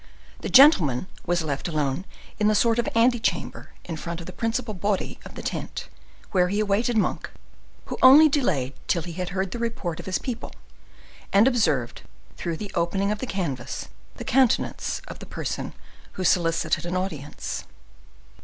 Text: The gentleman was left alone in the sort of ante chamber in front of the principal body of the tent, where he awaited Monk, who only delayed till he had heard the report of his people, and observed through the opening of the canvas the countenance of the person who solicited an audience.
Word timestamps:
The 0.39 0.49
gentleman 0.49 1.05
was 1.27 1.43
left 1.43 1.67
alone 1.67 2.05
in 2.39 2.47
the 2.47 2.55
sort 2.55 2.79
of 2.79 2.89
ante 2.95 3.19
chamber 3.19 3.69
in 3.85 3.97
front 3.97 4.19
of 4.19 4.25
the 4.25 4.33
principal 4.33 4.73
body 4.73 5.19
of 5.23 5.35
the 5.35 5.43
tent, 5.43 5.89
where 6.31 6.47
he 6.47 6.59
awaited 6.59 6.97
Monk, 6.97 7.29
who 7.85 7.99
only 8.01 8.27
delayed 8.27 8.73
till 8.87 9.03
he 9.03 9.13
had 9.13 9.29
heard 9.29 9.51
the 9.51 9.59
report 9.59 9.99
of 9.99 10.07
his 10.07 10.17
people, 10.17 10.53
and 11.31 11.47
observed 11.47 12.01
through 12.35 12.57
the 12.57 12.71
opening 12.73 13.11
of 13.11 13.19
the 13.19 13.27
canvas 13.27 13.89
the 14.15 14.23
countenance 14.23 15.03
of 15.07 15.19
the 15.19 15.27
person 15.27 15.71
who 16.13 16.23
solicited 16.23 16.83
an 16.83 16.95
audience. 16.97 17.65